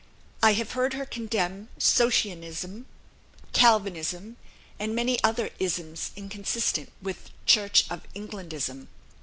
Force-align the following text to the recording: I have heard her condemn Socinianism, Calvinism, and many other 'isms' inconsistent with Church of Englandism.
I 0.41 0.53
have 0.53 0.71
heard 0.71 0.95
her 0.95 1.05
condemn 1.05 1.69
Socinianism, 1.77 2.87
Calvinism, 3.53 4.37
and 4.79 4.95
many 4.95 5.23
other 5.23 5.51
'isms' 5.59 6.09
inconsistent 6.15 6.91
with 7.03 7.29
Church 7.45 7.85
of 7.91 8.01
Englandism. 8.15 8.87